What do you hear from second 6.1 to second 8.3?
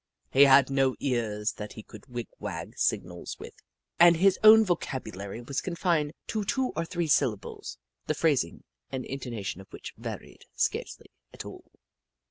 to two or three syllables, the